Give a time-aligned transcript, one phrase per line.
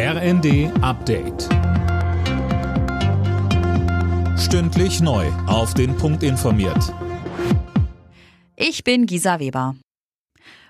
[0.00, 1.48] RND Update.
[4.38, 5.26] Stündlich neu.
[5.48, 6.94] Auf den Punkt informiert.
[8.54, 9.74] Ich bin Gisa Weber.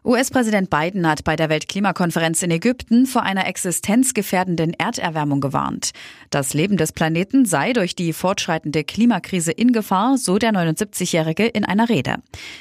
[0.02, 5.90] US-Präsident Biden hat bei der Weltklimakonferenz in Ägypten vor einer existenzgefährdenden Erderwärmung gewarnt.
[6.30, 11.66] Das Leben des Planeten sei durch die fortschreitende Klimakrise in Gefahr, so der 79-Jährige in
[11.66, 12.14] einer Rede.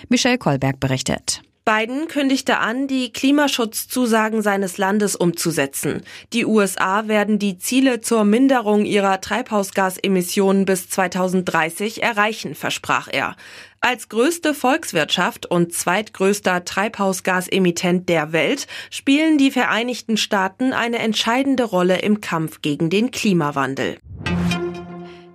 [0.09, 1.43] Michelle Kolberg berichtet.
[1.67, 6.01] Biden kündigte an, die Klimaschutzzusagen seines Landes umzusetzen.
[6.31, 13.35] Die USA werden die Ziele zur Minderung ihrer Treibhausgasemissionen bis 2030 erreichen, versprach er.
[13.81, 21.97] Als größte Volkswirtschaft und zweitgrößter Treibhausgasemittent der Welt spielen die Vereinigten Staaten eine entscheidende Rolle
[21.97, 23.97] im Kampf gegen den Klimawandel.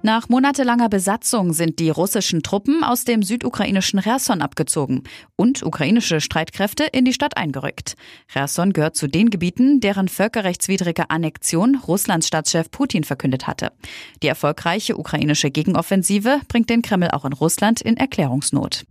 [0.04, 5.04] Nach monatelanger Besatzung sind die russischen Truppen aus dem südukrainischen Cherson abgezogen
[5.36, 7.94] und ukrainische Streitkräfte in die Stadt eingerückt.
[8.26, 13.70] Cherson gehört zu den Gebieten, deren völkerrechtswidrige Annexion Russlands Staatschef Putin verkündet hatte.
[14.24, 18.84] Die erfolgreiche ukrainische Gegenoffensive bringt den Kreml auch in Russland in Erklärungsnot.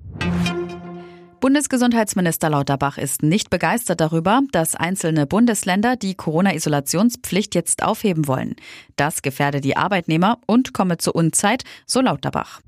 [1.42, 8.56] Bundesgesundheitsminister Lauterbach ist nicht begeistert darüber, dass einzelne Bundesländer die Corona-Isolationspflicht jetzt aufheben wollen.
[8.96, 12.62] Das gefährde die Arbeitnehmer und komme zur Unzeit, so Lauterbach.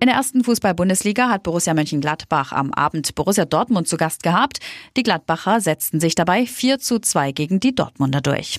[0.00, 4.60] In der ersten Fußball-Bundesliga hat Borussia Mönchengladbach am Abend Borussia Dortmund zu Gast gehabt.
[4.96, 8.58] Die Gladbacher setzten sich dabei 4 zu 2 gegen die Dortmunder durch.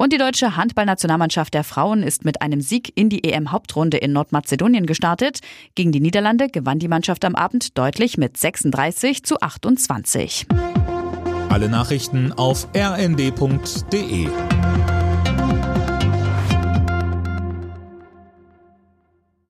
[0.00, 4.86] Und die deutsche Handballnationalmannschaft der Frauen ist mit einem Sieg in die EM-Hauptrunde in Nordmazedonien
[4.86, 5.40] gestartet.
[5.74, 10.46] Gegen die Niederlande gewann die Mannschaft am Abend deutlich mit 36 zu 28.
[11.50, 14.28] Alle Nachrichten auf rnd.de